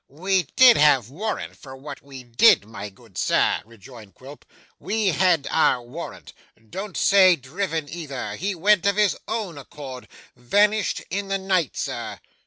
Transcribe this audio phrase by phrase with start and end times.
[0.07, 4.45] 'We had warrant for what we did, my good sir,' rejoined Quilp,
[4.79, 6.33] 'we had our warrant.
[6.71, 8.35] Don't say driven either.
[8.35, 12.19] He went of his own accord vanished in the night, sir.